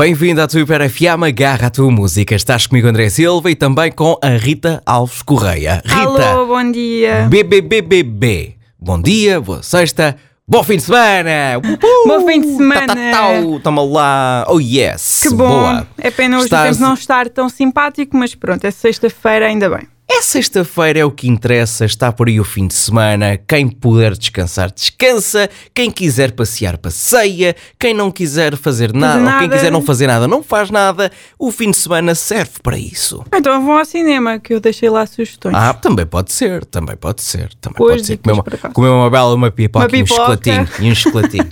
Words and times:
Bem-vindo 0.00 0.40
à 0.40 0.48
tua 0.48 0.62
Hiper 0.62 0.88
FM, 0.88 1.24
agarra 1.28 1.66
a 1.66 1.70
tua 1.70 1.90
música. 1.90 2.34
Estás 2.34 2.66
comigo, 2.66 2.88
André 2.88 3.10
Silva, 3.10 3.50
e 3.50 3.54
também 3.54 3.92
com 3.92 4.18
a 4.22 4.28
Rita 4.28 4.82
Alves 4.86 5.20
Correia. 5.20 5.82
Rita, 5.84 6.30
Alô, 6.30 6.46
bom 6.46 6.72
dia. 6.72 7.26
BBBBB. 7.28 8.54
Bom 8.80 8.98
dia, 8.98 9.38
boa 9.42 9.62
sexta, 9.62 10.16
bom 10.48 10.64
fim 10.64 10.78
de 10.78 10.84
semana. 10.84 11.58
Uhul. 11.62 12.08
Bom 12.08 12.26
fim 12.26 12.40
de 12.40 12.56
semana. 12.56 12.86
Tá, 12.86 12.94
tá, 12.94 13.10
tau. 13.10 13.60
Tamo 13.60 13.92
lá. 13.92 14.46
Oh 14.48 14.58
yes. 14.58 15.20
Que 15.24 15.28
bom. 15.34 15.36
Boa. 15.36 15.86
É 15.98 16.10
pena 16.10 16.36
hoje 16.38 16.46
Estás- 16.46 16.78
não 16.78 16.94
estar 16.94 17.28
tão 17.28 17.50
simpático, 17.50 18.16
mas 18.16 18.34
pronto, 18.34 18.64
é 18.64 18.70
sexta-feira, 18.70 19.48
ainda 19.48 19.68
bem. 19.68 19.86
É 20.12 20.22
sexta-feira, 20.22 20.98
é 20.98 21.04
o 21.04 21.10
que 21.10 21.28
interessa, 21.28 21.84
está 21.84 22.10
por 22.12 22.26
aí 22.28 22.40
o 22.40 22.44
fim 22.44 22.66
de 22.66 22.74
semana. 22.74 23.38
Quem 23.38 23.68
puder 23.68 24.16
descansar, 24.16 24.70
descansa. 24.70 25.48
Quem 25.72 25.90
quiser 25.90 26.32
passear, 26.32 26.76
passeia. 26.76 27.54
Quem 27.78 27.94
não 27.94 28.10
quiser 28.10 28.56
fazer 28.56 28.92
nada, 28.92 29.18
ou 29.20 29.24
quem 29.38 29.42
nada. 29.48 29.56
quiser 29.56 29.70
não 29.70 29.80
fazer 29.80 30.08
nada, 30.08 30.26
não 30.28 30.42
faz 30.42 30.68
nada. 30.70 31.10
O 31.38 31.50
fim 31.52 31.70
de 31.70 31.76
semana 31.76 32.14
serve 32.14 32.52
para 32.62 32.76
isso. 32.76 33.24
Então 33.34 33.64
vão 33.64 33.78
ao 33.78 33.84
cinema, 33.84 34.38
que 34.40 34.52
eu 34.52 34.60
deixei 34.60 34.90
lá 34.90 35.06
sugestões. 35.06 35.54
Ah, 35.54 35.72
também 35.72 36.04
pode 36.04 36.32
ser, 36.32 36.64
também 36.66 36.96
pode 36.96 37.22
ser. 37.22 37.54
Também 37.60 37.76
Hoje 37.80 37.94
pode 37.96 38.06
ser. 38.06 38.16
Comer 38.18 38.32
uma, 38.34 38.44
comer 38.72 38.88
uma 38.88 39.10
bela 39.10 39.34
uma 39.34 39.50
pipoca, 39.50 39.86
Uma 39.86 39.96
e 39.96 40.02
um 40.02 40.04
pipoca. 40.04 40.20
chocolatinho. 40.22 40.68
E 40.80 40.90
um 40.90 40.94
chocolatinho. 40.94 41.48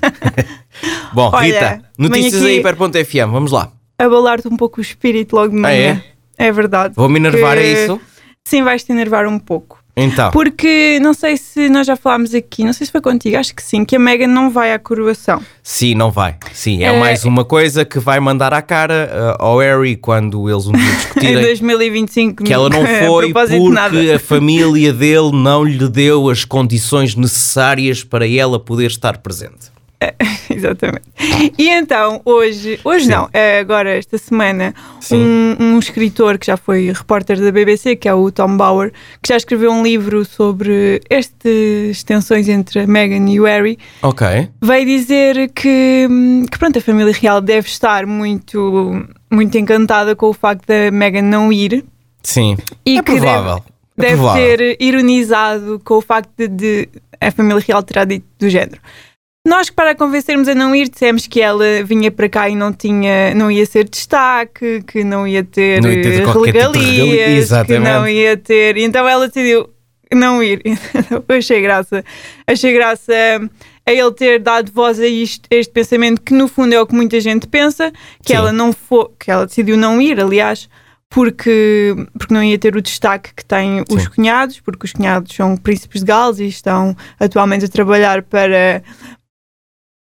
Bom, 1.15 1.31
Olha, 1.33 1.45
Rita, 1.77 1.83
notícias 1.97 2.43
aí, 2.43 2.59
aqui- 2.59 2.69
hiper.fm, 2.69 3.31
vamos 3.33 3.53
lá. 3.53 3.71
Abalar-te 3.99 4.47
um 4.49 4.57
pouco 4.57 4.79
o 4.79 4.83
espírito 4.83 5.35
logo 5.37 5.53
de 5.53 5.59
Ah, 5.59 5.63
manhã. 5.63 6.03
é? 6.37 6.53
verdade. 6.53 6.95
Vou-me 6.97 7.19
enervar 7.19 7.57
Que- 7.57 7.63
a 7.63 7.85
isso? 7.85 8.01
Sim, 8.49 8.63
vais-te 8.63 8.91
enervar 8.91 9.27
um 9.27 9.39
pouco. 9.39 9.79
Então, 9.95 10.31
Porque 10.31 10.99
não 11.03 11.13
sei 11.13 11.37
se 11.37 11.69
nós 11.69 11.87
já 11.87 11.97
falámos 11.97 12.33
aqui, 12.33 12.65
não 12.65 12.73
sei 12.73 12.87
se 12.87 12.93
foi 12.93 13.01
contigo, 13.03 13.37
acho 13.37 13.53
que 13.55 13.63
sim, 13.63 13.85
que 13.85 13.97
a 13.97 13.99
Megan 13.99 14.29
não 14.29 14.49
vai 14.49 14.73
à 14.73 14.79
coroação. 14.79 15.43
sim, 15.63 15.95
não 15.95 16.11
vai. 16.11 16.37
Sim, 16.55 16.83
é, 16.83 16.87
É- 16.87 16.99
mais 17.01 17.25
uma 17.25 17.45
coisa 17.45 17.85
que 17.85 17.99
vai 17.99 18.21
mandar 18.21 18.55
à 18.55 18.63
cara 18.63 19.37
uh, 19.39 19.43
ao 19.45 19.59
Harry 19.59 19.97
quando 19.97 20.49
eles 20.49 20.67
um 20.67 20.73
dia 20.73 20.81
Em 20.89 20.97
discutirem 20.97 21.43
2025 21.43 22.45
que 22.45 22.55
ela 22.55 22.71
não 22.71 22.87
foi 23.07 23.33
porque 23.33 24.13
a 24.15 24.19
família 24.19 24.93
dele 24.95 25.33
não 25.33 25.63
lhe 25.65 25.89
deu 25.89 26.31
as 26.31 26.43
condições 26.45 27.15
necessárias 27.15 28.03
para 28.03 28.27
ela 28.27 28.59
poder 28.59 28.87
estar 28.87 29.19
presente. 29.19 29.77
Exatamente. 30.51 31.03
E 31.59 31.69
então, 31.69 32.21
hoje, 32.25 32.79
hoje 32.85 33.07
Sim. 33.07 33.11
não, 33.13 33.29
é 33.33 33.59
agora 33.59 33.91
esta 33.97 34.17
semana, 34.17 34.75
um, 35.13 35.57
um 35.75 35.79
escritor 35.79 36.39
que 36.39 36.47
já 36.47 36.57
foi 36.57 36.93
repórter 36.93 37.41
da 37.41 37.51
BBC, 37.51 37.97
que 37.97 38.09
é 38.09 38.15
o 38.15 38.31
Tom 38.31 38.57
Bauer, 38.57 38.93
que 39.23 39.29
já 39.29 39.37
escreveu 39.37 39.71
um 39.73 39.83
livro 39.83 40.25
sobre 40.25 41.01
estas 41.11 42.03
tensões 42.05 42.49
entre 42.49 42.81
a 42.81 42.87
Meghan 42.87 43.29
e 43.29 43.41
o 43.41 43.45
Harry, 43.45 43.79
Ok. 44.03 44.27
veio 44.63 44.87
dizer 44.87 45.51
que, 45.51 46.07
que 46.51 46.59
pronto, 46.59 46.79
a 46.79 46.83
família 46.83 47.13
real 47.13 47.41
deve 47.41 47.69
estar 47.69 48.07
muito, 48.07 49.05
muito 49.31 49.59
encantada 49.59 50.15
com 50.15 50.27
o 50.27 50.33
facto 50.35 50.65
da 50.67 50.91
Meghan 50.93 51.23
não 51.23 51.53
ir 51.53 51.85
Sim. 52.23 52.57
e 52.87 52.99
é 52.99 53.03
que 53.03 53.13
deve- 53.15 53.27
provável. 53.27 53.65
é 53.99 54.01
deve 54.03 54.15
provável. 54.17 54.57
ter 54.59 54.77
ironizado 54.81 55.81
com 55.85 55.95
o 55.95 56.01
facto 56.01 56.31
de, 56.37 56.49
de 56.49 56.89
a 57.21 57.31
família 57.33 57.63
real 57.67 57.83
terá 57.83 58.05
dito 58.05 58.25
do 58.39 58.49
género. 58.49 58.81
Nós, 59.49 59.71
que 59.71 59.77
para 59.77 59.93
a 59.93 59.95
convencermos 59.95 60.47
a 60.47 60.55
não 60.55 60.77
ir, 60.77 60.91
dissemos 60.91 61.27
que 61.27 61.41
ela 61.41 61.83
vinha 61.83 62.11
para 62.11 62.29
cá 62.29 62.51
e 62.51 62.55
não 62.55 62.71
tinha, 62.71 63.35
não 63.35 63.51
ia 63.51 63.65
ser 63.65 63.89
destaque, 63.89 64.83
que 64.87 65.03
não 65.03 65.27
ia 65.27 65.43
ter, 65.43 65.81
Não 65.81 65.91
ia 65.91 66.03
ter 66.03 66.13
eh, 66.13 66.27
tipo 66.27 66.43
regalia, 66.43 66.83
regalias, 66.83 67.25
que 67.25 67.31
exatamente. 67.39 67.91
não 67.91 68.07
ia 68.07 68.37
ter. 68.37 68.77
Então 68.77 69.09
ela 69.09 69.27
decidiu 69.27 69.71
não 70.15 70.43
ir. 70.43 70.61
Achei 71.29 71.63
graça. 71.63 72.05
Achei 72.47 72.75
graça 72.75 73.11
a 73.87 73.91
ele 73.91 74.13
ter 74.13 74.39
dado 74.39 74.71
voz 74.71 75.01
a, 75.01 75.07
isto, 75.07 75.49
a 75.51 75.55
este 75.55 75.73
pensamento 75.73 76.21
que 76.21 76.35
no 76.35 76.47
fundo 76.47 76.75
é 76.75 76.81
o 76.83 76.87
que 76.87 76.95
muita 76.95 77.19
gente 77.19 77.47
pensa, 77.47 77.91
que 78.23 78.33
Sim. 78.33 78.35
ela 78.35 78.53
não 78.53 78.71
for, 78.71 79.13
que 79.19 79.31
ela 79.31 79.47
decidiu 79.47 79.79
não 79.79 79.99
ir, 79.99 80.21
aliás, 80.21 80.69
porque, 81.09 81.97
porque 82.19 82.35
não 82.35 82.43
ia 82.45 82.59
ter 82.59 82.77
o 82.77 82.83
destaque 82.83 83.33
que 83.35 83.43
têm 83.43 83.83
os 83.91 84.03
Sim. 84.03 84.11
cunhados, 84.15 84.61
porque 84.61 84.85
os 84.85 84.93
cunhados 84.93 85.35
são 85.35 85.57
príncipes 85.57 86.03
de 86.03 86.07
Gales 86.07 86.39
e 86.39 86.47
estão 86.47 86.95
atualmente 87.19 87.65
a 87.65 87.69
trabalhar 87.69 88.23
para, 88.23 88.83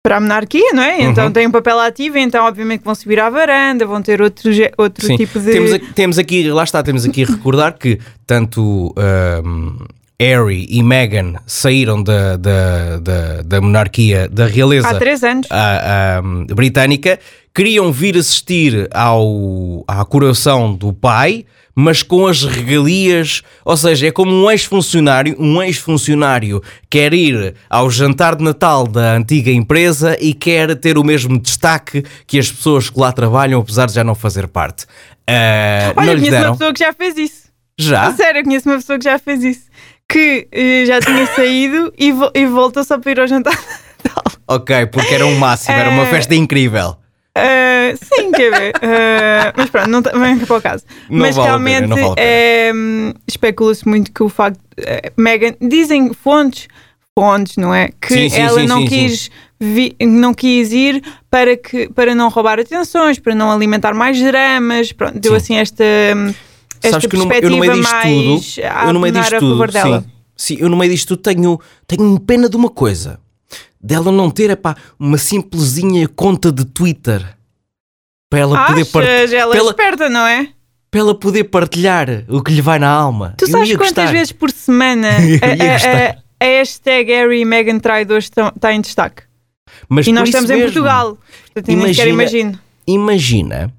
para 0.07 0.17
a 0.17 0.19
monarquia, 0.21 0.71
não 0.73 0.81
é? 0.83 1.01
Então 1.01 1.25
Uhum. 1.25 1.31
têm 1.31 1.47
um 1.47 1.51
papel 1.51 1.77
ativo, 1.81 2.17
então 2.17 2.45
obviamente 2.45 2.81
vão 2.83 2.95
subir 2.95 3.19
à 3.19 3.29
varanda, 3.29 3.85
vão 3.85 4.01
ter 4.01 4.21
outro, 4.21 4.49
outro 4.77 5.05
Sim. 5.05 5.17
tipo 5.17 5.37
de... 5.37 5.51
Temos, 5.51 5.73
aqui, 5.73 5.93
temos 5.93 6.17
aqui, 6.17 6.49
lá 6.49 6.63
está, 6.63 6.81
temos 6.81 7.03
aqui 7.05 7.23
a 7.23 7.27
recordar 7.27 7.73
que 7.77 7.99
tanto 8.25 8.93
ahm, 8.97 9.77
Harry 10.19 10.65
e 10.69 10.81
Meghan 10.81 11.33
saíram 11.45 12.01
da, 12.01 12.37
da, 12.37 12.97
da, 12.99 13.41
da 13.43 13.61
monarquia, 13.61 14.29
da 14.29 14.45
realeza 14.47 14.87
Há 14.87 14.95
três 14.95 15.23
anos. 15.23 15.45
ah, 15.51 16.19
ahm, 16.23 16.45
britânica, 16.55 17.19
queriam 17.53 17.91
vir 17.91 18.17
assistir 18.17 18.87
ao, 18.93 19.83
à 19.87 20.05
coroação 20.05 20.73
do 20.73 20.93
pai, 20.93 21.45
mas 21.79 22.01
com 22.01 22.25
as 22.25 22.43
regalias, 22.43 23.43
ou 23.63 23.77
seja, 23.77 24.07
é 24.07 24.11
como 24.11 24.31
um 24.33 24.49
ex-funcionário, 24.49 25.35
um 25.37 25.61
ex-funcionário 25.61 26.59
quer 26.89 27.13
ir 27.13 27.53
ao 27.69 27.87
jantar 27.91 28.35
de 28.35 28.43
Natal 28.43 28.87
da 28.87 29.13
antiga 29.13 29.51
empresa 29.51 30.17
e 30.19 30.33
quer 30.33 30.75
ter 30.75 30.97
o 30.97 31.03
mesmo 31.03 31.37
destaque 31.39 32.03
que 32.25 32.39
as 32.39 32.51
pessoas 32.51 32.89
que 32.89 32.99
lá 32.99 33.11
trabalham, 33.11 33.61
apesar 33.61 33.85
de 33.85 33.93
já 33.93 34.03
não 34.03 34.15
fazer 34.15 34.47
parte. 34.47 34.87
Ah, 35.29 35.93
Olha, 35.95 36.15
não 36.15 36.19
conheço 36.23 36.37
uma 36.43 36.51
pessoa 36.53 36.73
que 36.73 36.79
já 36.79 36.93
fez 36.93 37.17
isso. 37.17 37.41
Já? 37.77 38.11
Sério, 38.13 38.39
eu 38.39 38.43
conheço 38.43 38.67
uma 38.67 38.77
pessoa 38.77 38.97
que 38.97 39.03
já 39.05 39.19
fez 39.19 39.43
isso. 39.43 39.67
Que 40.09 40.47
eh, 40.51 40.85
já 40.87 40.99
tinha 40.99 41.27
saído 41.35 41.93
e, 41.97 42.11
vo- 42.11 42.31
e 42.33 42.45
voltou 42.47 42.83
só 42.83 42.97
para 42.97 43.11
ir 43.11 43.19
ao 43.19 43.27
jantar. 43.27 43.53
de 43.53 44.09
Natal. 44.09 44.23
Ok, 44.47 44.85
porque 44.87 45.13
era 45.13 45.25
um 45.27 45.37
máximo, 45.37 45.75
era 45.77 45.89
uma 45.91 46.03
Eh, 46.03 46.09
festa 46.09 46.33
incrível. 46.33 46.95
Uh, 47.37 47.97
sim, 48.15 48.31
quer 48.31 48.51
ver. 48.51 48.73
Uh, 48.77 49.53
mas 49.55 49.69
pronto, 49.69 49.89
não 49.89 50.01
tá- 50.01 50.11
vem 50.11 50.37
para 50.39 50.57
o 50.57 50.61
caso. 50.61 50.83
Não 51.09 51.19
mas 51.19 51.35
vale 51.35 51.47
realmente 51.47 51.87
não 51.87 51.95
vale 51.97 52.13
é, 52.17 52.71
hum, 52.73 53.13
especula-se 53.27 53.87
muito 53.87 54.11
que 54.11 54.23
o 54.23 54.29
facto. 54.29 54.59
eh, 54.77 55.11
Meghan, 55.17 55.53
dizem 55.61 56.11
fontes, 56.13 56.67
fontes, 57.17 57.57
não 57.57 57.73
é? 57.73 57.89
Que 58.01 58.13
Sim, 58.13 58.29
sim, 58.29 58.39
ela 58.41 58.59
sim, 58.61 58.67
não, 58.67 58.85
quis 58.85 59.31
vi- 59.59 59.95
não 60.01 60.33
quis 60.33 60.71
ir 60.71 61.01
para, 61.31 61.55
que, 61.57 61.89
para 61.89 62.13
não 62.13 62.29
roubar 62.29 62.59
atenções, 62.59 63.17
para 63.19 63.33
não 63.35 63.51
alimentar 63.51 63.93
mais 63.93 64.19
dramas. 64.21 64.91
Pronto, 64.91 65.19
deu 65.19 65.31
Sim. 65.33 65.37
assim 65.37 65.55
esta. 65.57 65.83
Esta 66.83 66.91
Sabes 66.91 67.07
que 67.07 67.17
no, 67.17 67.23
eu 67.23 67.27
perspectiva 67.27 67.55
no 67.55 67.59
meio 67.59 67.73
disto 67.73 67.91
mais 67.91 68.13
tudo, 68.61 68.67
a 68.67 68.85
eu 68.87 68.93
no 68.93 68.99
meio 68.99 69.13
disto 69.13 69.29
favor 69.31 69.67
tudo, 69.67 69.73
dela. 69.73 70.01
sim, 70.01 70.55
sim, 70.55 70.57
eu 70.63 70.69
no 70.69 70.77
meio 70.77 70.91
disto 70.91 71.07
tudo 71.17 71.23
tenho, 71.23 71.59
tenho 71.87 72.19
pena 72.19 72.47
de 72.47 72.55
uma 72.55 72.69
coisa, 72.69 73.19
dela 73.81 74.11
não 74.11 74.29
ter 74.29 74.49
epá, 74.49 74.75
uma 74.99 75.17
simplesinha 75.17 76.07
conta 76.07 76.51
de 76.51 76.65
Twitter 76.65 77.23
para 78.29 78.39
ela, 78.39 78.65
poder 78.67 78.81
Achas? 78.81 78.91
part- 78.91 79.07
Ela 79.33 79.55
é 79.55 79.61
esperta, 79.61 80.09
não 80.09 80.25
é? 80.27 80.49
para 80.89 80.99
ela 81.01 81.13
poder 81.19 81.43
partilhar 81.45 82.07
o 82.29 82.41
que 82.41 82.51
lhe 82.53 82.61
vai 82.61 82.79
na 82.79 82.89
alma. 82.89 83.35
Tu 83.37 83.45
Eu 83.45 83.49
sabes 83.51 83.69
quantas 83.75 83.89
gostar. 84.05 84.11
vezes 84.11 84.31
por 84.31 84.49
semana 84.51 85.09
a, 85.41 86.07
a- 86.09 86.09
a- 86.11 86.45
hashtag 86.45 87.11
Harry 87.11 87.41
e 87.41 87.45
Meghan 87.45 87.79
traidores 87.79 88.25
está 88.25 88.51
tá 88.51 88.73
em 88.73 88.79
destaque? 88.81 89.23
Mas 89.89 90.07
E 90.07 90.13
nós 90.13 90.29
estamos 90.29 90.49
em 90.49 90.53
mesmo, 90.55 90.67
Portugal. 90.71 91.17
Portanto, 91.53 91.71
Imagina- 91.73 92.07
imagino. 92.09 92.59
Imagina 92.87 93.73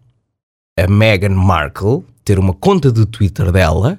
a 0.79 0.87
Meghan 0.87 1.31
Markle 1.35 2.05
ter 2.25 2.39
uma 2.39 2.53
conta 2.53 2.93
de 2.93 3.07
Twitter 3.07 3.51
dela 3.51 3.99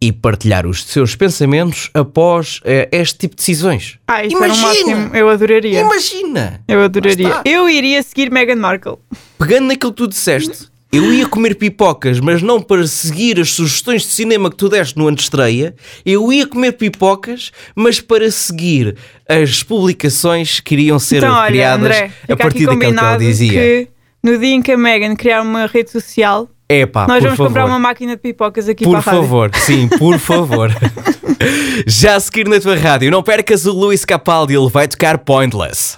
e 0.00 0.12
partilhar 0.12 0.66
os 0.66 0.84
seus 0.84 1.14
pensamentos 1.14 1.90
após 1.94 2.60
eh, 2.64 2.88
este 2.92 3.18
tipo 3.18 3.34
de 3.34 3.40
decisões. 3.40 3.98
Ah, 4.06 4.24
isso 4.24 4.36
era 4.36 4.54
Imagina! 4.54 4.96
máximo. 4.96 5.16
Eu 5.16 5.28
adoraria. 5.28 5.80
Imagina! 5.80 6.60
Eu 6.68 6.82
adoraria. 6.82 7.28
está. 7.28 7.42
Eu 7.44 7.68
iria 7.68 8.02
seguir 8.02 8.30
Meghan 8.30 8.56
Markle. 8.56 8.96
pegando 9.38 9.66
naquilo 9.68 9.92
que 9.92 9.98
tu 9.98 10.08
disseste, 10.08 10.68
eu 10.92 11.12
ia 11.12 11.26
comer 11.26 11.56
pipocas, 11.56 12.20
mas 12.20 12.40
não 12.40 12.62
para 12.62 12.86
seguir 12.86 13.40
as 13.40 13.50
sugestões 13.50 14.02
de 14.02 14.08
cinema 14.08 14.48
que 14.48 14.56
tu 14.56 14.68
deste 14.68 14.96
no 14.96 15.08
antestreia. 15.08 15.74
Eu 16.06 16.32
ia 16.32 16.46
comer 16.46 16.72
pipocas, 16.72 17.50
mas 17.74 18.00
para 18.00 18.30
seguir 18.30 18.96
as 19.28 19.62
publicações 19.64 20.60
que 20.60 20.74
iriam 20.74 20.98
ser 21.00 21.16
então, 21.16 21.34
olha, 21.34 21.46
criadas 21.48 21.84
André, 21.84 22.04
a 22.04 22.08
fica 22.20 22.36
partir 22.36 22.56
aqui 22.58 22.66
daquilo 22.66 22.92
que 22.94 23.04
ela 23.04 23.16
dizia. 23.16 23.52
que 23.52 23.88
no 24.22 24.38
dia 24.38 24.54
em 24.54 24.62
que 24.62 24.70
a 24.72 24.78
Meghan 24.78 25.16
criar 25.16 25.42
uma 25.42 25.66
rede 25.66 25.90
social, 25.90 26.48
Epá, 26.68 27.06
nós 27.06 27.16
por 27.18 27.22
vamos 27.24 27.36
favor. 27.36 27.48
comprar 27.48 27.66
uma 27.66 27.78
máquina 27.78 28.16
de 28.16 28.22
pipocas 28.22 28.68
aqui 28.68 28.84
Por 28.84 28.92
para 28.92 28.98
a 29.00 29.02
rádio. 29.02 29.20
favor, 29.22 29.50
sim, 29.54 29.86
por 29.88 30.18
favor. 30.18 30.70
Já 31.86 32.16
a 32.16 32.20
seguir 32.20 32.48
na 32.48 32.58
tua 32.58 32.74
rádio, 32.76 33.10
não 33.10 33.22
percas 33.22 33.66
o 33.66 33.72
Luís 33.72 34.04
Capaldi, 34.04 34.54
ele 34.56 34.70
vai 34.70 34.88
tocar 34.88 35.18
Pointless. 35.18 35.92